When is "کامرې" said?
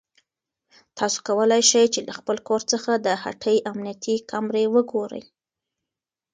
4.31-4.65